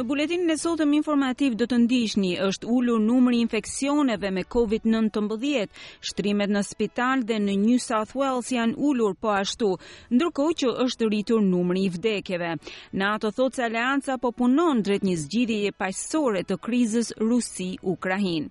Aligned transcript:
Në 0.00 0.06
buletinin 0.08 0.48
e 0.52 0.54
sotëm 0.56 0.94
informativ 0.96 1.56
do 1.60 1.66
të 1.68 1.76
ndishni 1.82 2.28
është 2.44 2.68
ullur 2.74 3.02
numri 3.06 3.40
infekcioneve 3.44 4.30
me 4.32 4.44
COVID-19, 4.54 5.66
shtrimet 6.10 6.54
në 6.54 6.62
spital 6.64 7.24
dhe 7.28 7.36
në 7.42 7.56
New 7.66 7.76
South 7.88 8.14
Wales 8.16 8.48
janë 8.56 8.78
ullur 8.88 9.12
po 9.20 9.34
ashtu, 9.34 9.74
ndërko 10.16 10.46
që 10.62 10.72
është 10.86 11.10
rritur 11.10 11.44
numri 11.50 11.84
i 11.84 11.92
vdekjeve. 11.98 12.54
Në 12.96 13.06
ato 13.12 13.28
thotë 13.40 13.60
se 13.60 13.66
aleanca 13.68 14.16
po 14.24 14.32
punon 14.40 14.80
drejt 14.88 15.04
një 15.10 15.18
e 15.60 15.76
pajësore 15.82 16.46
të 16.48 16.60
krizës 16.68 17.12
Rusi-Ukrahin. 17.20 18.48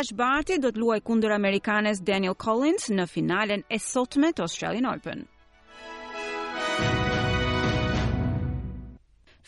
Ash 0.00 0.14
Barty 0.22 0.56
do 0.56 0.72
të 0.72 0.80
luaj 0.80 1.00
kundër 1.04 1.36
Amerikanes 1.36 2.00
Daniel 2.00 2.36
Collins 2.48 2.88
në 2.88 3.04
finalen 3.14 3.62
e 3.68 3.78
sotme 3.92 4.32
të 4.32 4.48
Australian 4.48 4.88
Open. 4.94 5.28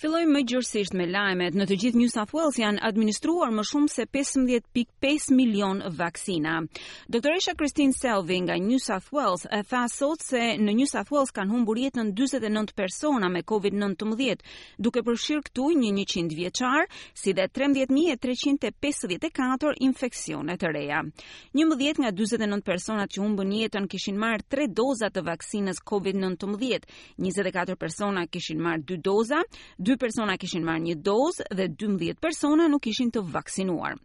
Fillojmë 0.01 0.33
më 0.33 0.41
gjërësisht 0.49 0.95
me 0.97 1.05
lajmet. 1.11 1.57
Në 1.61 1.65
të 1.69 1.77
gjithë 1.83 1.99
New 2.01 2.09
South 2.09 2.31
Wales 2.33 2.57
janë 2.57 2.81
administruar 2.89 3.51
më 3.53 3.63
shumë 3.69 3.91
se 3.93 4.07
15.5 4.09 5.27
milion 5.37 5.83
vaksina. 5.93 6.55
Doktoresha 7.13 7.53
Christine 7.53 7.93
Selvi 7.93 8.39
nga 8.47 8.57
New 8.57 8.81
South 8.81 9.11
Wales 9.13 9.45
e 9.53 9.59
tha 9.69 9.83
sot 9.93 10.25
se 10.25 10.41
në 10.57 10.73
New 10.79 10.87
South 10.89 11.13
Wales 11.13 11.29
kanë 11.37 11.53
humbur 11.53 11.77
jetën 11.83 12.15
49 12.17 12.73
persona 12.81 13.29
me 13.29 13.43
COVID-19, 13.45 14.41
duke 14.81 15.01
përfshirë 15.05 15.43
këtu 15.51 15.67
një 15.83 15.89
100 16.07 16.33
vjeçar, 16.41 16.87
si 17.13 17.35
dhe 17.37 17.45
13354 17.53 19.75
infeksione 19.85 20.55
të 20.57 20.69
reja. 20.79 21.01
11 21.53 22.01
nga 22.07 22.11
49 22.23 22.63
personat 22.71 23.11
që 23.13 23.21
humbën 23.21 23.53
jetën 23.67 23.85
kishin 23.93 24.17
marrë 24.25 24.45
3 24.57 24.73
doza 24.81 25.09
të 25.13 25.21
vaksinës 25.29 25.79
COVID-19, 25.93 26.57
24 27.21 27.77
persona 27.85 28.25
kishin 28.33 28.65
marrë 28.65 28.81
2 28.95 29.01
doza, 29.05 29.45
Dy 29.91 29.97
persona 29.99 30.37
kishin 30.39 30.63
marrë 30.63 30.85
një 30.85 30.93
dozë 31.03 31.45
dhe 31.59 31.65
12 31.83 32.21
persona 32.23 32.69
nuk 32.71 32.85
ishin 32.87 33.09
të 33.11 33.25
vaksinuar. 33.33 33.97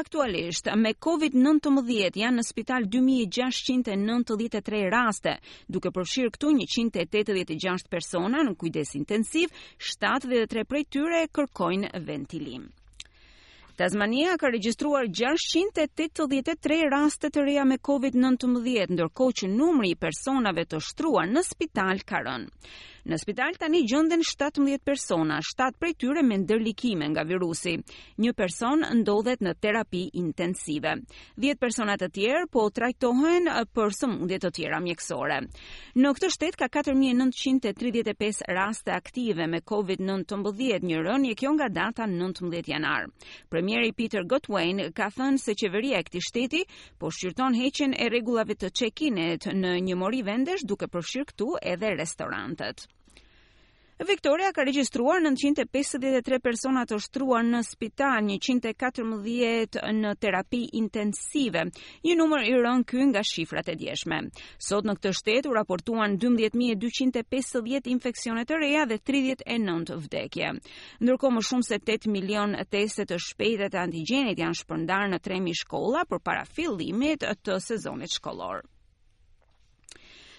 Aktualisht, 0.00 0.66
me 0.82 0.90
COVID-19 1.06 2.18
janë 2.18 2.40
në 2.40 2.42
spital 2.48 2.88
2693 2.90 4.80
raste, 4.90 5.36
duke 5.70 5.92
përfshirë 5.94 6.32
këtu 6.34 6.50
186 6.66 7.86
persona 7.86 8.42
në 8.48 8.56
kujdes 8.58 8.96
intensiv, 8.98 9.54
73 9.78 10.66
prej 10.66 10.88
tyre 10.90 11.22
kërkojnë 11.30 12.02
ventilim. 12.10 12.66
Tasmania 13.78 14.32
ka 14.42 14.48
regjistruar 14.50 15.06
683 15.06 16.80
raste 16.90 17.30
të 17.30 17.44
reja 17.46 17.62
me 17.70 17.76
COVID-19, 17.78 18.90
ndërkohë 18.96 19.36
që 19.44 19.52
numri 19.54 19.92
i 19.94 19.94
personave 20.02 20.66
të 20.66 20.82
shtruar 20.82 21.30
në 21.30 21.46
spital 21.46 22.02
ka 22.10 22.24
rënë. 22.26 22.50
Në 23.06 23.18
spital 23.22 23.54
tani 23.58 23.84
gjënden 23.86 24.24
17 24.26 24.78
persona, 24.82 25.38
7 25.46 25.78
prej 25.78 25.94
tyre 26.02 26.22
me 26.26 26.38
ndërlikime 26.42 27.06
nga 27.12 27.22
virusi. 27.26 27.76
Një 28.24 28.32
person 28.34 28.82
ndodhet 29.00 29.42
në 29.44 29.52
terapi 29.62 30.02
intensive. 30.18 30.96
10 31.44 31.60
persona 31.62 31.94
të 32.00 32.08
tjerë 32.18 32.48
po 32.50 32.66
trajtohen 32.74 33.50
për 33.74 33.94
sëmundje 34.00 34.40
të 34.42 34.50
tjera 34.58 34.80
mjekësore. 34.88 35.38
Në 35.94 36.14
këtë 36.18 36.30
shtet 36.34 36.58
ka 36.58 36.70
4935 36.78 38.42
raste 38.54 38.94
aktive 38.96 39.46
me 39.46 39.60
COVID-19, 39.62 40.48
një 40.88 41.02
rënje 41.06 41.34
kjo 41.38 41.54
nga 41.56 41.68
data 41.70 42.06
19 42.08 42.66
janar. 42.72 43.06
Premieri 43.48 43.92
Peter 43.94 44.24
Gotwain 44.26 44.90
ka 44.94 45.10
thënë 45.18 45.38
se 45.42 45.54
qeveria 45.58 46.02
e 46.02 46.06
këtij 46.08 46.26
shteti 46.28 46.64
po 46.98 47.10
shqyrton 47.14 47.54
heqjen 47.62 47.94
e 47.94 48.10
rregullave 48.10 48.58
të 48.58 48.72
check 48.74 49.02
in 49.08 49.18
në 49.62 49.76
një 49.86 49.96
mori 49.98 50.22
vendesh 50.26 50.66
duke 50.66 50.88
përfshirë 50.90 51.30
këtu 51.32 51.50
edhe 51.62 51.94
restorantet. 51.98 52.88
Victoria 54.06 54.52
ka 54.54 54.62
regjistruar 54.62 55.18
953 55.18 56.38
persona 56.38 56.84
të 56.86 57.00
shtruar 57.02 57.42
në 57.42 57.64
spital, 57.66 58.28
114 58.30 59.80
në 59.96 60.12
terapi 60.22 60.60
intensive, 60.80 61.64
një 62.06 62.14
numër 62.20 62.44
i 62.46 62.52
rënë 62.62 62.86
ky 62.92 63.08
nga 63.10 63.24
shifrat 63.26 63.72
e 63.72 63.74
djeshme. 63.80 64.20
Sot 64.68 64.86
në 64.86 64.94
këtë 65.00 65.12
shtet 65.18 65.48
u 65.50 65.56
raportuan 65.58 66.14
12250 66.26 67.90
infeksione 67.96 68.46
të 68.46 68.60
reja 68.62 68.86
dhe 68.92 69.00
39 69.10 69.98
vdekje. 70.06 70.54
Ndërkohë 71.02 71.34
më 71.40 71.44
shumë 71.50 71.66
se 71.72 71.80
8 71.82 72.08
milion 72.14 72.54
teste 72.70 73.02
të 73.10 73.18
shpejta 73.26 73.72
të 73.74 73.82
antigjenit 73.82 74.38
janë 74.44 74.62
shpërndarë 74.62 75.10
në 75.16 75.22
3000 75.26 75.64
shkolla 75.66 76.06
para 76.22 76.46
fillimit 76.54 77.26
të 77.42 77.58
sezonit 77.66 78.14
shkollor. 78.14 78.62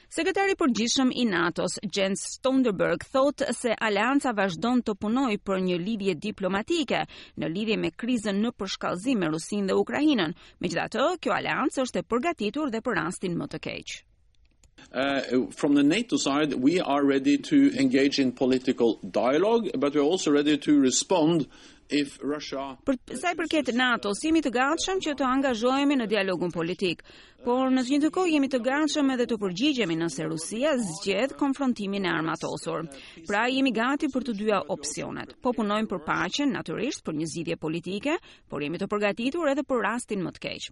Sekretari 0.09 0.55
i 0.55 0.57
përgjithshëm 0.57 1.11
i 1.21 1.23
NATO-s, 1.29 1.75
Jens 1.93 2.23
Stoltenberg, 2.31 3.03
thotë 3.13 3.51
se 3.53 3.75
Alianca 3.87 4.31
vazhdon 4.33 4.79
të 4.87 4.95
punojë 5.05 5.35
për 5.45 5.59
një 5.67 5.75
lidhje 5.83 6.15
diplomatike 6.25 7.03
në 7.37 7.49
lidhje 7.53 7.75
me 7.77 7.91
krizën 7.93 8.39
në 8.41 8.49
përshkallëzim 8.57 9.21
me 9.21 9.29
Rusinë 9.29 9.69
dhe 9.69 9.75
Ukrainën. 9.83 10.33
Megjithatë, 10.65 11.05
kjo 11.21 11.35
aleancë 11.37 11.85
është 11.85 12.01
e 12.01 12.07
përgatitur 12.09 12.73
dhe 12.73 12.81
për 12.89 12.97
rastin 13.03 13.37
më 13.37 13.51
të 13.53 13.61
keq. 13.69 13.97
Uh, 13.99 15.47
from 15.59 15.77
the 15.77 15.85
NATO 15.85 16.17
side 16.17 16.55
we 16.65 16.79
are 16.81 17.05
ready 17.05 17.37
to 17.51 17.61
engage 17.77 18.17
in 18.17 18.31
political 18.31 18.95
dialogue 19.17 19.69
but 19.77 19.93
we 19.93 19.99
are 20.01 20.11
also 20.13 20.31
ready 20.31 20.57
to 20.65 20.79
respond 20.79 21.45
If 21.89 22.19
Russia 22.21 22.77
Për 22.85 22.99
sa 23.17 23.31
i 23.33 23.37
përket 23.39 23.71
NATO, 23.73 24.11
si 24.13 24.29
jemi 24.29 24.43
të 24.45 24.51
gatshëm 24.53 24.99
që 25.01 25.15
të 25.17 25.25
angazhohemi 25.25 25.95
në 25.97 26.05
dialogun 26.11 26.51
politik, 26.53 26.99
por 27.41 27.71
në 27.71 27.81
të 27.87 27.95
njëjtën 27.95 28.11
kohë 28.13 28.33
jemi 28.35 28.49
të 28.51 28.59
gatshëm 28.65 29.07
edhe 29.15 29.25
të 29.31 29.37
përgjigjemi 29.41 29.95
nëse 29.97 30.25
Rusia 30.29 30.75
zgjedh 30.83 31.33
konfrontimin 31.39 32.05
e 32.05 32.11
armatosur. 32.11 32.85
Pra 33.25 33.45
jemi 33.49 33.71
gati 33.73 34.09
për 34.13 34.25
të 34.27 34.35
dyja 34.41 34.59
opsionet. 34.75 35.33
Po 35.41 35.49
punojmë 35.57 35.89
për 35.89 36.01
paqen, 36.05 36.53
natyrisht 36.53 37.01
për 37.07 37.17
një 37.21 37.29
zgjidhje 37.31 37.57
politike, 37.63 38.17
por 38.51 38.61
jemi 38.65 38.77
të 38.81 38.89
përgatitur 38.91 39.49
edhe 39.53 39.63
për 39.65 39.81
rastin 39.87 40.21
më 40.27 40.35
të 40.35 40.43
keq. 40.45 40.69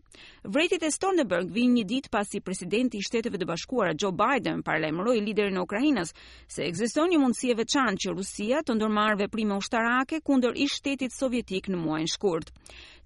Vretit 0.54 0.86
e 0.86 0.92
Stoltenberg 0.94 1.50
vinë 1.56 1.80
një 1.80 1.86
ditë 1.96 2.14
pasi 2.14 2.44
presidenti 2.46 3.02
i 3.02 3.08
Shteteve 3.08 3.42
të 3.42 3.50
Bashkuara 3.50 3.96
Joe 3.98 4.14
Biden 4.14 4.62
paralajmëroi 4.68 5.18
liderin 5.26 5.58
e 5.58 5.66
Ukrainës 5.66 6.14
se 6.52 6.68
ekziston 6.68 7.10
një 7.16 7.24
mundësi 7.24 7.56
e 7.56 7.60
veçantë 7.64 8.06
që 8.06 8.16
Rusia 8.20 8.62
të 8.68 8.76
ndërmarrë 8.78 9.24
veprime 9.24 9.56
ushtarake 9.64 10.20
kundër 10.28 10.60
i 10.60 10.68
shtetit 10.68 11.06
Sovjetik 11.16 11.68
në 11.72 11.78
muajin 11.79 12.09
shkurt. 12.13 12.50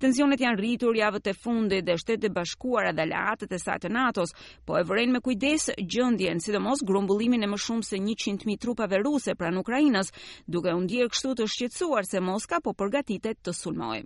Tensionet 0.01 0.41
janë 0.41 0.57
rritur 0.59 0.97
javët 0.97 1.27
e 1.29 1.33
fundit 1.37 1.85
dhe 1.87 1.97
Shtetet 2.01 2.29
e 2.31 2.33
Bashkuara 2.33 2.93
dhe 2.97 3.03
aleatët 3.05 3.51
e 3.53 3.59
saj 3.63 3.75
të 3.83 3.91
NATO-s 3.97 4.33
po 4.65 4.77
e 4.79 4.83
vërejnë 4.91 5.13
me 5.15 5.21
kujdes 5.27 5.67
gjendjen, 5.95 6.41
sidomos 6.45 6.81
grumbullimin 6.89 7.43
e 7.45 7.49
më 7.51 7.59
shumë 7.65 7.87
se 7.89 7.99
100.000 8.05 8.57
trupave 8.65 9.01
ruse 9.03 9.35
pranë 9.41 9.61
Ukrainës, 9.63 10.09
duke 10.55 10.73
u 10.73 10.81
ndier 10.87 11.11
kështu 11.13 11.35
të 11.41 11.47
shqetësuar 11.53 12.09
se 12.09 12.23
Moska 12.31 12.61
po 12.67 12.73
përgatitet 12.81 13.39
të 13.45 13.53
sulmojë. 13.61 14.03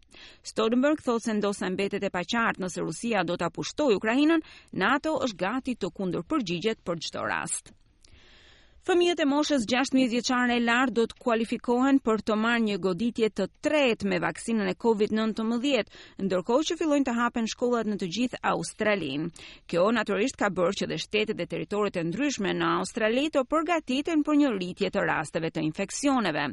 Stoltenberg 0.51 1.05
thotë 1.07 1.29
se 1.29 1.37
ndosë 1.39 1.71
mbetet 1.77 2.03
e 2.03 2.11
paqartë 2.17 2.65
nëse 2.65 2.83
Rusia 2.87 3.23
do 3.31 3.39
ta 3.39 3.51
pushtojë 3.59 3.99
Ukrainën, 4.01 4.43
NATO 4.85 5.15
është 5.29 5.39
gati 5.45 5.79
të 5.79 5.93
kundërpërgjigjet 5.99 6.83
për 6.83 7.03
çdo 7.07 7.23
rast. 7.31 7.71
Fëmijët 8.85 9.21
e 9.23 9.25
moshës 9.29 9.63
16 9.69 10.09
vjeçare 10.11 10.53
e 10.53 10.61
lart 10.61 10.91
do 10.93 11.03
të 11.09 11.15
kualifikohen 11.25 11.97
për 12.05 12.21
të 12.27 12.35
marrë 12.37 12.63
një 12.65 12.73
goditje 12.81 13.27
të 13.33 13.45
tretë 13.67 14.09
me 14.11 14.19
vaksinën 14.25 14.67
e 14.69 14.75
COVID-19, 14.83 15.87
ndërkohë 16.27 16.65
që 16.69 16.75
fillojnë 16.81 17.07
të 17.07 17.15
hapen 17.19 17.47
shkollat 17.53 17.87
në 17.89 17.95
të 18.03 18.09
gjithë 18.17 18.39
Australinë. 18.49 19.29
Kjo 19.65 19.87
natyrisht 19.97 20.37
ka 20.43 20.51
bërë 20.59 20.77
që 20.81 20.87
dhe 20.91 20.99
shtetet 21.05 21.39
dhe 21.41 21.47
territoret 21.55 21.97
e 21.97 22.03
ndryshme 22.11 22.51
në 22.59 22.67
Australi 22.83 23.25
të 23.33 23.43
përgatiten 23.55 24.21
për 24.29 24.37
një 24.43 24.51
rritje 24.59 24.91
të 24.93 25.05
rasteve 25.09 25.49
të 25.55 25.63
infeksioneve. 25.69 26.43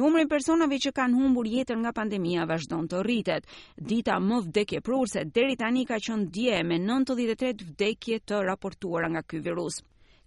Numri 0.00 0.24
i 0.26 0.30
personave 0.34 0.80
që 0.86 0.90
kanë 0.98 1.14
humbur 1.22 1.46
jetën 1.52 1.78
nga 1.86 1.92
pandemia 2.00 2.48
vazhdon 2.50 2.88
të 2.90 3.04
rritet. 3.06 3.46
Dita 3.94 4.18
më 4.26 4.40
vdekjeprurse 4.48 5.22
deri 5.38 5.54
tani 5.62 5.86
ka 5.92 6.00
qenë 6.08 6.26
dje 6.34 6.58
me 6.72 6.80
93 6.90 7.70
vdekje 7.70 8.24
të 8.32 8.42
raportuara 8.50 9.12
nga 9.14 9.22
ky 9.22 9.38
virus. 9.46 9.78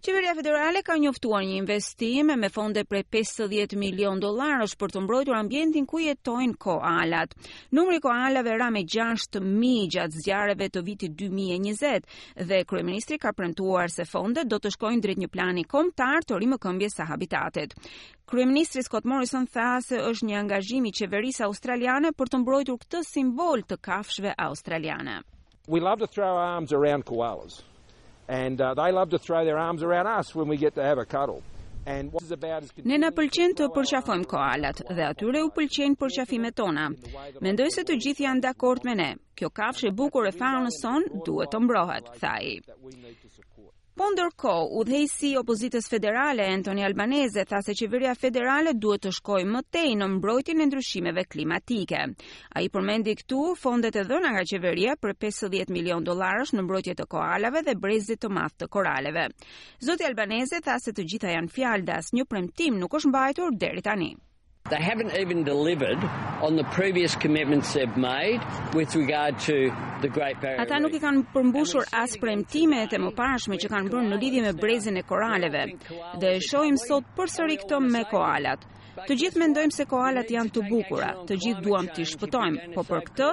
Qeveria 0.02 0.34
federale 0.34 0.80
ka 0.82 0.96
njoftuar 0.98 1.44
një 1.46 1.60
investim 1.60 2.32
me 2.42 2.48
fonde 2.50 2.82
prej 2.90 3.04
50 3.14 3.76
milion 3.78 4.18
dollarësh 4.24 4.72
për 4.80 4.94
të 4.96 5.02
mbrojtur 5.04 5.36
ambientin 5.40 5.84
ku 5.86 6.00
jetojnë 6.02 6.56
koalat. 6.64 7.36
Numri 7.78 8.00
i 8.00 8.02
koalave 8.02 8.56
ra 8.58 8.66
me 8.74 8.82
6000 8.96 9.86
gjatë 9.94 10.24
zjarreve 10.24 10.66
të 10.74 10.82
vitit 10.90 11.14
2020 11.22 12.10
dhe 12.50 12.58
kryeministri 12.72 13.20
ka 13.26 13.30
premtuar 13.32 13.94
se 13.94 14.02
fondet 14.14 14.50
do 14.50 14.58
të 14.58 14.74
shkojnë 14.74 15.00
drejt 15.06 15.22
një 15.22 15.30
plani 15.38 15.64
kombëtar 15.70 16.26
të 16.32 16.42
rimëkëmbjes 16.42 16.98
së 16.98 17.06
habitatit. 17.12 17.78
Kryeministri 18.26 18.82
Scott 18.82 19.06
Morrison 19.12 19.46
tha 19.54 19.76
se 19.86 20.02
është 20.10 20.32
një 20.32 20.40
angazhim 20.42 20.90
i 20.90 20.96
qeverisë 20.98 21.46
australiane 21.46 22.10
për 22.18 22.34
të 22.34 22.42
mbrojtur 22.42 22.82
këtë 22.82 23.06
simbol 23.14 23.62
të 23.70 23.78
kafshëve 23.86 24.34
australiane. 24.50 25.20
We 25.70 25.78
love 25.78 26.02
to 26.02 26.10
throw 26.10 26.34
arms 26.48 26.74
around 26.80 27.06
koalas 27.12 27.62
and 28.28 28.60
uh, 28.60 28.74
they 28.74 28.92
love 28.92 29.10
to 29.10 29.18
throw 29.18 29.44
their 29.44 29.58
arms 29.58 29.82
around 29.82 30.06
us 30.06 30.34
when 30.34 30.48
we 30.48 30.56
get 30.56 30.74
to 30.74 30.82
have 30.82 30.98
a 30.98 31.04
cuddle 31.04 31.42
and 31.84 32.12
what 32.12 32.22
is 32.22 32.30
about 32.30 32.62
is 32.62 32.70
Ne 32.84 32.94
na 32.96 33.08
pëlqen 33.10 33.56
të 33.58 33.66
përqafojmë 33.74 34.28
koalat 34.30 34.82
dhe 34.94 35.02
atyre 35.06 35.40
u 35.42 35.48
pëlqejnë 35.56 35.98
përqafimet 35.98 36.54
tona. 36.54 36.84
Mendoj 37.42 37.72
se 37.74 37.82
të 37.84 37.96
gjithë 38.04 38.22
janë 38.28 38.44
dakord 38.44 38.86
me 38.86 38.94
ne. 38.94 39.08
Kjo 39.34 39.50
kafshë 39.50 39.88
e 39.90 39.94
bukur 40.00 40.28
e 40.30 40.30
faunës 40.30 40.78
son 40.78 41.08
duhet 41.26 41.50
të 41.50 41.60
mbrohet, 41.64 42.12
tha 42.22 42.36
ai. 42.38 42.52
Po 43.92 44.06
ndërko, 44.12 44.52
u 44.80 44.82
dhejsi 44.88 45.34
opozitës 45.38 45.84
federale, 45.92 46.44
Antoni 46.50 46.84
Albanese, 46.86 47.42
tha 47.50 47.58
se 47.66 47.74
qeveria 47.80 48.14
federale 48.20 48.72
duhet 48.84 49.02
të 49.06 49.10
shkoj 49.18 49.42
më 49.54 49.60
tej 49.76 49.90
në 50.02 50.06
mbrojtin 50.14 50.62
e 50.64 50.68
ndryshimeve 50.70 51.24
klimatike. 51.34 52.00
A 52.56 52.62
i 52.64 52.70
përmendi 52.76 53.12
këtu, 53.20 53.42
fondet 53.66 53.98
e 54.02 54.06
dhëna 54.08 54.32
nga 54.36 54.46
qeveria 54.52 54.96
për 54.96 55.12
50 55.26 55.74
milion 55.76 56.08
dolarës 56.08 56.54
në 56.56 56.64
mbrojtje 56.70 56.96
të 57.02 57.08
koalave 57.16 57.64
dhe 57.68 57.76
brezit 57.84 58.24
të 58.24 58.32
math 58.38 58.56
të 58.62 58.70
koraleve. 58.78 59.28
Zoti 59.90 60.08
Albanese 60.08 60.64
tha 60.68 60.80
se 60.86 60.96
të 60.96 61.06
gjitha 61.12 61.36
janë 61.36 61.54
fjaldas, 61.60 62.12
një 62.16 62.28
premtim 62.32 62.80
nuk 62.86 62.96
është 63.00 63.12
mbajtur 63.12 63.56
deri 63.66 63.84
tani. 63.92 64.14
They 64.70 64.76
haven't 64.76 65.14
even 65.18 65.42
delivered 65.42 65.98
on 66.40 66.54
the 66.54 66.62
previous 66.70 67.16
commitments 67.16 67.74
they've 67.74 67.96
made 67.96 68.40
with 68.72 68.94
regard 68.94 69.40
to 69.40 69.72
the 70.00 70.08
Great 70.08 70.40
Barrier 70.40 70.58
Reef. 70.60 70.70
Ata 70.70 70.78
nuk 70.84 70.94
i 70.94 71.00
kanë 71.02 71.24
përmbushur 71.34 71.88
as 72.00 72.14
premtimet 72.24 72.94
e 72.94 73.00
mëparshme 73.02 73.58
që 73.58 73.70
kanë 73.72 73.90
bërë 73.94 74.10
në 74.12 74.18
lidhje 74.22 74.44
me 74.44 74.52
brezin 74.60 75.00
e 75.00 75.02
koraleve. 75.08 75.64
Dhe 76.22 76.30
e 76.36 76.44
shohim 76.48 76.78
sot 76.78 77.10
përsëri 77.18 77.58
këto 77.64 77.80
me 77.88 78.04
koalat. 78.12 78.62
Të 79.08 79.16
gjithë 79.24 79.42
mendojmë 79.42 79.74
se 79.80 79.86
koalat 79.90 80.30
janë 80.30 80.54
të 80.54 80.64
bukura, 80.68 81.10
të 81.30 81.40
gjithë 81.44 81.64
duam 81.66 81.90
të 81.96 82.06
shpëtojmë, 82.12 82.70
po 82.76 82.86
për 82.86 83.02
këtë 83.08 83.30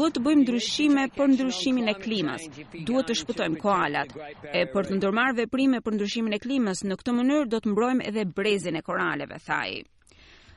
duhet 0.00 0.16
të 0.18 0.24
bëjmë 0.26 0.44
ndryshime 0.48 1.06
për 1.20 1.30
ndryshimin 1.36 1.92
e 1.94 1.98
klimës. 2.02 2.48
Duhet 2.90 3.12
të 3.12 3.20
shpëtojmë 3.22 3.62
koalat 3.62 4.18
e 4.50 4.66
për 4.74 4.90
të 4.90 4.98
ndërmarrë 4.98 5.38
veprime 5.44 5.78
për 5.84 6.00
ndryshimin 6.00 6.34
e 6.34 6.42
klimës 6.46 6.82
në 6.88 6.98
këtë 7.04 7.16
mënyrë 7.20 7.50
do 7.54 7.62
të 7.62 7.76
mbrojmë 7.76 8.08
edhe 8.10 8.26
brezin 8.40 8.80
e 8.80 8.82
koraleve, 8.88 9.38
thaj. 9.46 9.84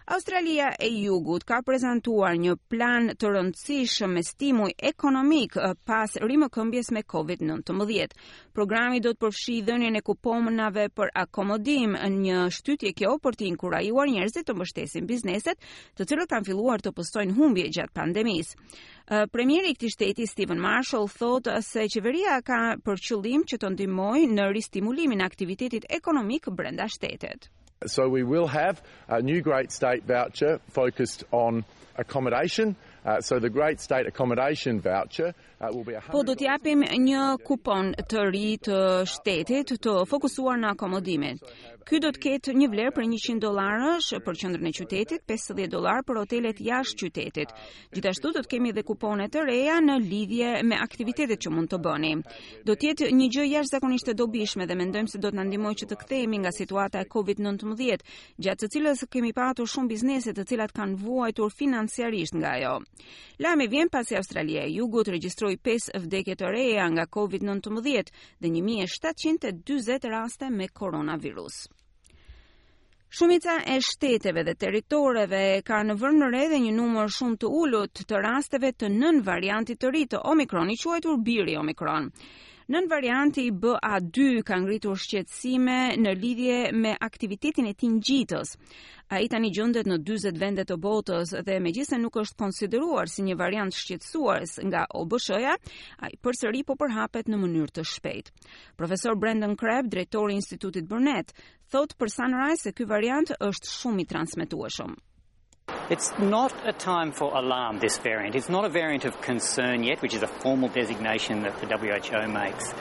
Australia 0.07 0.71
e 0.79 0.87
Jugut 1.03 1.41
ka 1.49 1.61
prezantuar 1.65 2.35
një 2.37 2.51
plan 2.69 3.07
të 3.17 3.29
rëndësishëm 3.33 4.11
me 4.13 4.21
stimuj 4.23 4.67
ekonomik 4.89 5.55
eh, 5.57 5.71
pas 5.89 6.13
rimëkëmbjes 6.21 6.91
me 6.93 7.01
COVID-19. 7.13 8.13
Programi 8.53 8.99
do 9.01 9.15
të 9.15 9.21
përfshijë 9.25 9.63
dhënien 9.71 9.97
e 9.97 10.03
kuponave 10.05 10.85
për 10.93 11.09
akomodim 11.23 11.97
një 12.19 12.43
shtytje 12.59 12.93
kjo 13.01 13.15
për 13.25 13.39
të 13.41 13.49
inkurajuar 13.49 14.11
njerëzit 14.13 14.45
të 14.51 14.57
mbështesin 14.59 15.09
bizneset, 15.09 15.65
të 15.97 16.07
cilët 16.13 16.29
kanë 16.35 16.49
filluar 16.53 16.85
të 16.85 16.93
postojnë 17.01 17.33
humbje 17.41 17.65
gjatë 17.79 17.97
pandemisë. 17.97 18.59
Eh, 18.63 19.25
premieri 19.33 19.73
i 19.73 19.79
këtij 19.79 19.95
shteti 19.97 20.29
Stephen 20.35 20.61
Marshall 20.67 21.09
thotë 21.17 21.57
se 21.71 21.89
qeveria 21.95 22.37
ka 22.45 22.61
për 22.85 23.01
qëllim 23.09 23.49
që 23.49 23.57
të 23.65 23.73
ndihmojë 23.73 24.29
në 24.37 24.49
ristimulimin 24.53 25.25
e 25.25 25.29
aktivitetit 25.33 25.89
ekonomik 26.01 26.51
brenda 26.61 26.85
shtetit. 26.97 27.49
So 27.87 28.07
we 28.07 28.23
will 28.23 28.47
have 28.47 28.81
a 29.09 29.21
new 29.21 29.41
Great 29.41 29.69
State 29.71 30.05
voucher 30.05 30.59
focused 30.71 31.23
on 31.31 31.65
accommodation 31.97 32.75
Uh, 33.05 33.19
so 33.21 33.37
the 33.39 33.49
great 33.51 33.79
state 33.79 34.07
accommodation 34.07 34.81
voucher 34.81 35.31
uh, 35.61 35.67
will 35.71 35.83
be 35.83 35.93
a 35.93 36.01
Po 36.09 36.23
do 36.25 36.33
të 36.35 36.47
japim 36.47 36.81
një 37.03 37.21
kupon 37.45 37.91
të 38.09 38.23
ri 38.31 38.45
të 38.65 38.79
shtetit 39.11 39.75
të 39.85 39.93
fokusuar 40.09 40.57
në 40.57 40.71
akomodimet. 40.71 41.45
Ky 41.85 41.99
do 42.01 42.09
të 42.09 42.17
ketë 42.23 42.55
një 42.57 42.67
vlerë 42.71 42.93
për 42.95 43.03
100 43.11 43.37
dollarësh 43.43 44.07
për 44.25 44.37
qendrën 44.41 44.67
e 44.67 44.71
qytetit, 44.73 45.21
50 45.29 45.67
dollar 45.69 46.01
për 46.07 46.17
otelet 46.23 46.61
jashtë 46.65 47.03
qytetit. 47.05 47.53
Gjithashtu 47.93 48.31
do 48.33 48.41
të 48.41 48.49
kemi 48.55 48.71
edhe 48.73 48.81
kupone 48.89 49.27
të 49.29 49.43
reja 49.51 49.75
në 49.85 49.99
lidhje 50.07 50.55
me 50.65 50.79
aktivitetet 50.81 51.43
që 51.45 51.53
mund 51.53 51.69
të 51.69 51.77
bëni. 51.85 52.15
Do 52.65 52.73
të 52.73 52.89
jetë 52.89 53.11
një 53.19 53.29
gjë 53.37 53.45
jashtëzakonisht 53.51 54.09
e 54.09 54.17
dobishme 54.17 54.65
dhe 54.65 54.79
mendojmë 54.81 55.13
se 55.13 55.21
do 55.21 55.29
të 55.29 55.37
na 55.37 55.45
ndihmojë 55.51 55.79
që 55.83 55.91
të 55.93 55.99
kthehemi 56.01 56.41
nga 56.41 56.55
situata 56.57 57.05
e 57.05 57.09
COVID-19, 57.13 58.01
gjatë 58.41 58.65
së 58.65 58.73
cilës 58.79 59.05
kemi 59.13 59.29
patur 59.37 59.69
shumë 59.75 59.93
biznese 59.93 60.33
të 60.33 60.47
cilat 60.53 60.73
kanë 60.73 60.97
vuajtur 61.05 61.53
financiarisht 61.53 62.41
nga 62.41 62.57
ajo. 62.57 62.75
Lajmi 63.39 63.67
vjen 63.67 63.89
pasi 63.91 64.15
Australia 64.15 64.61
e 64.63 64.69
Jugut 64.71 65.07
regjistroi 65.11 65.57
5 65.63 65.89
vdekje 66.03 66.35
të 66.39 66.51
reja 66.55 66.85
nga 66.93 67.03
COVID-19 67.15 67.81
dhe 68.41 68.51
1740 68.59 70.07
raste 70.13 70.49
me 70.49 70.67
koronavirus. 70.67 71.55
Shumica 73.15 73.57
e 73.73 73.77
shteteve 73.87 74.43
dhe 74.43 74.55
territoreve 74.65 75.43
ka 75.67 75.81
në 75.89 75.95
vërnë 76.01 76.21
në 76.23 76.31
redhe 76.35 76.59
një 76.63 76.73
numër 76.79 77.11
shumë 77.17 77.39
të 77.43 77.51
ullut 77.61 78.03
të 78.11 78.23
rasteve 78.25 78.71
të 78.73 78.89
nën 78.95 79.21
variantit 79.27 79.79
të 79.79 79.91
rritë, 79.95 80.21
Omikron 80.33 80.71
i 80.73 80.79
quajtur 80.85 81.21
birri 81.29 81.55
Omikron. 81.61 82.11
Nën 82.65 82.87
varianti 82.89 83.43
BA2 83.53 84.39
ka 84.41 84.55
ngritur 84.57 84.97
shqetësime 84.97 85.75
në 86.01 86.13
lidhje 86.17 86.55
me 86.85 86.93
aktivitetin 87.07 87.67
e 87.69 87.73
tij 87.77 88.23
a 88.37 89.19
Ai 89.19 89.27
tani 89.33 89.51
gjendet 89.57 89.85
në 89.91 89.99
40 90.07 90.39
vende 90.43 90.65
të 90.65 90.77
botës 90.87 91.35
dhe 91.45 91.59
megjithëse 91.67 91.99
nuk 92.01 92.17
është 92.23 92.39
konsideruar 92.41 93.05
si 93.13 93.21
një 93.27 93.37
variant 93.43 93.73
shqetësues 93.77 94.57
nga 94.71 94.87
OBSH-ja, 95.03 95.53
ai 96.09 96.17
përsëri 96.25 96.65
po 96.65 96.73
përhapet 96.81 97.29
në 97.29 97.37
mënyrë 97.45 97.71
të 97.77 97.85
shpejtë. 97.93 98.33
Profesor 98.81 99.13
Brandon 99.25 99.53
Crabb, 99.61 99.85
drejtori 99.93 100.33
i 100.33 100.41
Institutit 100.41 100.89
Burnett, 100.89 101.37
thot 101.69 101.93
për 102.01 102.15
Sunrise 102.17 102.63
se 102.65 102.73
ky 102.81 102.89
variant 102.95 103.29
është 103.51 103.77
shumë 103.77 104.01
i 104.01 104.09
transmetueshëm. 104.15 104.97
It's 105.87 106.11
not 106.17 106.51
a 106.67 106.73
time 106.73 107.11
for 107.11 107.35
alarm, 107.37 107.77
this 107.77 107.99
variant. 107.99 108.35
It's 108.35 108.49
not 108.49 108.65
a 108.65 108.69
variant 108.69 109.05
of 109.05 109.21
concern 109.21 109.83
yet, 109.83 110.01
which 110.01 110.15
is 110.15 110.23
a 110.23 110.27
formal 110.27 110.67
designation 110.69 111.43
that 111.43 111.59
the 111.61 111.67
WHO 111.67 112.27
makes. 112.27 112.73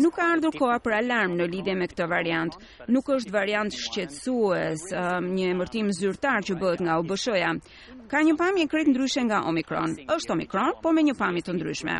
Nuk 0.00 0.16
ka 0.16 0.24
ardhur 0.32 0.56
koha 0.56 0.78
për 0.80 0.94
alarm 1.00 1.34
në 1.38 1.46
lidhje 1.52 1.74
me 1.76 1.88
këtë 1.90 2.06
variant. 2.12 2.54
Nuk 2.96 3.10
është 3.16 3.34
variant 3.34 3.74
shqetësues, 3.76 4.86
um, 4.96 5.26
një 5.36 5.50
emërtim 5.52 5.90
zyrtar 5.92 6.46
që 6.48 6.56
bëhet 6.62 6.80
nga 6.86 6.96
OBSH-ja. 7.02 7.50
Ka 8.08 8.22
një 8.24 8.34
pamje 8.40 8.66
krejt 8.72 8.88
ndryshe 8.94 9.24
nga 9.28 9.42
Omicron. 9.50 9.96
Është 10.16 10.34
Omicron, 10.36 10.78
po 10.82 10.92
me 10.96 11.04
një 11.04 11.16
pamje 11.20 11.44
të 11.44 11.56
ndryshme. 11.58 11.98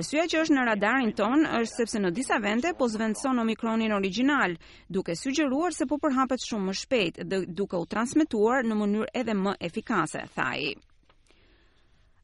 Arsyeja 0.00 0.26
që 0.34 0.42
është 0.42 0.58
në 0.58 0.66
radarin 0.70 1.14
ton 1.18 1.46
është 1.60 1.78
sepse 1.82 2.02
në 2.02 2.12
disa 2.18 2.38
vende 2.42 2.74
po 2.78 2.90
zvendëson 2.94 3.42
Omicronin 3.46 3.94
origjinal, 4.00 4.58
duke 4.88 5.14
sugjeruar 5.18 5.74
se 5.76 5.86
po 5.86 5.98
përhapet 6.02 6.42
shumë 6.48 6.70
më 6.72 6.78
shpejt 6.82 7.22
dhe 7.30 7.44
duke 7.46 7.78
u 7.78 7.86
transmetuar 7.86 8.66
në 8.66 8.80
mënyrë 8.82 9.12
edhe 9.22 9.38
më 9.46 9.56
efikase, 9.70 10.26
tha 10.34 10.50
ai. 10.58 10.70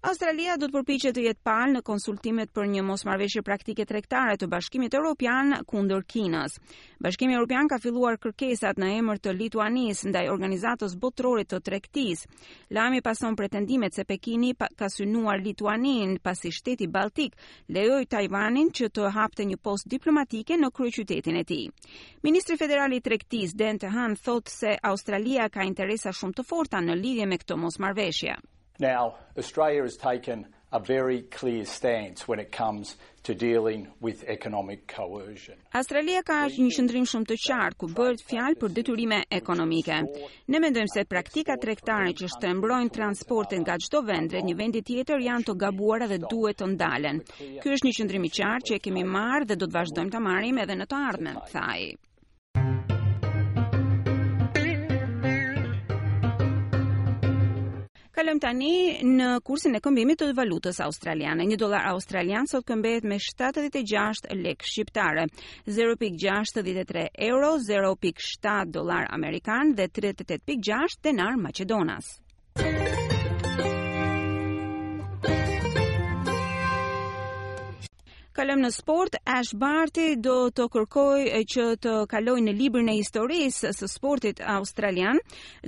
Australia 0.06 0.54
do 0.54 0.68
të 0.70 0.74
përpiqet 0.76 1.16
të 1.16 1.22
jetë 1.24 1.40
palë 1.48 1.70
në 1.76 1.80
konsultimet 1.86 2.50
për 2.54 2.66
një 2.72 2.82
mosmarrëveshje 2.86 3.40
praktike 3.46 3.86
tregtare 3.90 4.36
të 4.38 4.46
Bashkimit 4.52 4.94
Evropian 4.94 5.48
kundër 5.72 6.04
Kinës. 6.12 6.52
Bashkimi 7.06 7.34
Evropian 7.34 7.66
ka 7.72 7.80
filluar 7.82 8.14
kërkesat 8.22 8.78
në 8.78 8.90
emër 9.00 9.18
të 9.24 9.32
Lituanisë 9.40 10.12
ndaj 10.12 10.22
organizatës 10.34 10.94
botërore 11.06 11.42
të 11.50 11.58
tregtisë. 11.70 12.28
Lajmi 12.78 13.02
pason 13.08 13.34
pretendimet 13.40 13.98
se 13.98 14.06
Pekini 14.12 14.52
ka 14.60 14.86
synuar 14.94 15.42
Lituanin 15.42 16.14
pasi 16.28 16.54
shteti 16.60 16.86
Baltik 16.86 17.34
lejoi 17.78 18.06
Tajvanin 18.06 18.70
që 18.78 18.92
të 18.94 19.10
hapte 19.18 19.44
një 19.50 19.58
postë 19.66 19.92
diplomatike 19.96 20.60
në 20.62 20.70
kryeqytetin 20.78 21.40
e 21.42 21.46
tij. 21.50 21.64
Ministri 22.22 22.54
federal 22.62 22.94
i 22.94 23.02
tregtisë 23.10 23.58
Dent 23.64 23.88
Han 23.98 24.14
thotë 24.28 24.54
se 24.60 24.76
Australia 24.92 25.48
ka 25.50 25.66
interesa 25.72 26.12
shumë 26.20 26.38
të 26.38 26.46
forta 26.52 26.78
në 26.86 26.94
lidhje 27.02 27.26
me 27.34 27.42
këtë 27.42 27.58
mosmarrëveshje. 27.66 28.36
Now, 28.78 29.14
Australia 29.38 29.82
has 29.82 29.96
taken 29.96 30.46
a 30.72 30.78
very 30.78 31.22
clear 31.22 31.64
stance 31.64 32.28
when 32.28 32.38
it 32.38 32.52
comes 32.52 32.96
to 33.22 33.34
dealing 33.34 33.88
with 34.00 34.24
economic 34.28 34.86
coercion. 34.86 35.54
Australia 35.74 36.22
ka 36.26 36.44
një 36.52 36.68
qendrim 36.76 37.06
shumë 37.08 37.28
të 37.32 37.36
qartë 37.46 37.78
ku 37.80 37.88
bëhet 37.96 38.24
fjalë 38.28 38.58
për 38.60 38.74
detyrime 38.78 39.20
ekonomike. 39.38 39.96
Ne 40.52 40.60
mendojmë 40.66 40.92
se 40.96 41.06
praktika 41.12 41.56
tregtare 41.64 42.12
që 42.20 42.28
shtrembrojnë 42.34 42.92
transportin 42.98 43.64
nga 43.64 43.78
çdo 43.86 44.02
vend 44.10 44.30
drejt 44.34 44.48
një 44.50 44.56
vendi 44.60 44.82
tjetër 44.90 45.24
janë 45.28 45.46
të 45.48 45.54
gabuara 45.64 46.10
dhe 46.12 46.20
duhet 46.26 46.60
të 46.60 46.70
ndalen. 46.74 47.22
Ky 47.62 47.76
është 47.78 47.88
një 47.88 47.96
qendrim 48.00 48.28
i 48.30 48.34
qartë 48.40 48.70
që 48.72 48.76
e 48.80 48.84
kemi 48.88 49.06
marrë 49.16 49.48
dhe 49.50 49.56
do 49.62 49.70
të 49.70 49.78
vazhdojmë 49.80 50.14
ta 50.16 50.20
marrim 50.28 50.60
edhe 50.66 50.76
në 50.82 50.90
të 50.92 51.04
ardhmen, 51.08 51.40
thaj. 51.54 51.82
Kalojm 58.16 58.38
tani 58.40 58.68
në 59.04 59.24
kursin 59.44 59.76
e 59.76 59.80
këmbimit 59.84 60.16
të 60.22 60.30
valutës 60.38 60.78
australiane. 60.86 61.44
1 61.52 61.60
dollar 61.60 61.84
australian 61.90 62.48
sot 62.48 62.64
këmbehet 62.70 63.04
me 63.12 63.18
76 63.20 64.30
lekë 64.40 64.70
shqiptare, 64.72 65.26
0.63 65.76 67.04
euro, 67.28 67.52
0.7 67.68 68.72
dollar 68.78 69.10
amerikan 69.18 69.76
dhe 69.76 69.90
38.6 70.00 70.96
denar 71.10 71.36
maqedonas. 71.44 72.14
Kalëm 78.36 78.60
në 78.66 78.68
sport, 78.74 79.14
Ash 79.32 79.54
Barty 79.60 80.08
do 80.24 80.32
të 80.56 80.64
kërkoj 80.72 81.28
që 81.52 81.62
të 81.84 81.92
kaloj 82.10 82.34
në 82.48 82.52
libër 82.58 82.82
në 82.84 82.94
historisë 82.98 83.70
së 83.78 83.86
sportit 83.88 84.42
australian, 84.54 85.16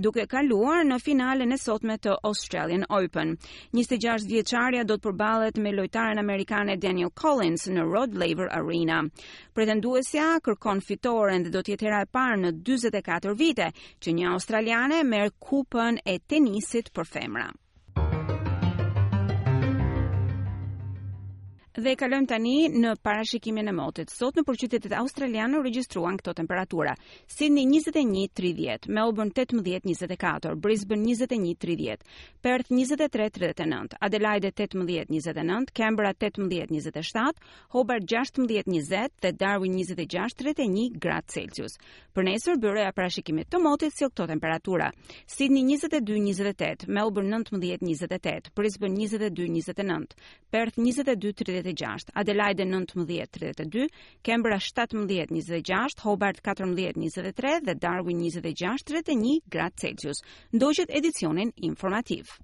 duke 0.06 0.26
kaluar 0.34 0.82
në 0.84 0.98
finale 1.06 1.46
në 1.48 1.56
sotme 1.62 1.96
të 2.04 2.18
Australian 2.30 2.84
Open. 2.98 3.32
26 3.72 4.28
vjeqarja 4.34 4.82
do 4.90 4.98
të 4.98 5.06
përbalet 5.08 5.56
me 5.64 5.72
lojtaren 5.78 6.20
amerikane 6.26 6.76
Daniel 6.84 7.08
Collins 7.22 7.64
në 7.72 7.86
Rod 7.88 8.18
Laver 8.24 8.52
Arena. 8.60 8.98
Pretenduesja 9.56 10.28
kërkon 10.44 10.82
fitoren 10.90 11.46
dhe 11.48 11.54
do 11.56 11.62
tjetë 11.70 11.86
hera 11.88 12.02
e 12.04 12.10
parë 12.18 12.42
në 12.44 12.52
24 12.68 13.32
vite, 13.40 13.70
që 14.04 14.14
një 14.20 14.28
australiane 14.34 15.00
merë 15.14 15.32
kupën 15.48 16.02
e 16.04 16.18
tenisit 16.28 16.92
për 16.98 17.10
femra. 17.16 17.48
Dhe 21.78 21.92
kalojm 21.94 22.24
tani 22.26 22.54
në 22.74 22.96
parashikimin 23.06 23.70
e 23.70 23.72
motit. 23.72 24.10
Sot 24.10 24.34
në 24.34 24.42
qytetet 24.48 24.90
australiane 24.98 25.60
u 25.60 25.62
regjistruan 25.62 26.16
këto 26.18 26.32
temperatura: 26.40 26.96
Sydney 27.30 27.68
21-30, 27.70 28.88
Melbourne 28.90 29.30
18-24, 29.30 30.56
Brisbane 30.58 31.04
21-30, 31.06 32.02
Perth 32.42 32.72
23-39, 32.74 33.94
Adelaide 34.02 34.50
18-29, 34.50 35.70
Canberra 35.78 36.10
18-27, 36.18 37.38
Hobart 37.76 38.10
16-20 38.10 39.14
dhe 39.22 39.30
Darwin 39.38 39.78
26-31 39.78 40.98
gradë 40.98 41.30
Celsius. 41.36 41.78
Për 42.18 42.26
nesër 42.32 42.58
byroja 42.58 42.90
parashikimit 42.90 43.52
të 43.54 43.62
motit 43.62 43.94
sjell 43.94 44.10
këto 44.10 44.26
temperatura: 44.32 44.90
Sydney 45.30 45.62
22-28, 45.78 46.90
Melbourne 46.90 47.38
19-28, 47.46 48.50
Brisbane 48.58 48.98
22-29, 48.98 50.20
Perth 50.50 50.82
22-30 50.82 51.67
36, 51.74 52.08
Adelaide 52.14 52.64
19-32, 52.64 53.88
Kembra 54.22 54.58
17-26, 54.58 56.00
Hobart 56.04 56.40
14-23 56.46 57.60
dhe 57.66 57.74
Darwin 57.86 58.20
26-31 58.24 59.40
gradë 59.56 59.82
Celsius. 59.86 60.22
Ndoqët 60.56 60.94
edicionin 61.02 61.52
informativ. 61.72 62.38